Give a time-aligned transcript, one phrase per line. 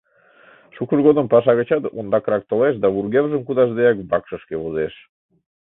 [0.75, 4.93] Шукыж годым паша гычат ондакрак толеш да вургемжым кудашдеак вакшышке возеш.